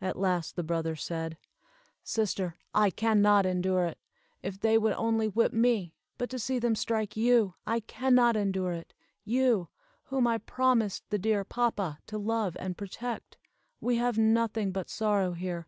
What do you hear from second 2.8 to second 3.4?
can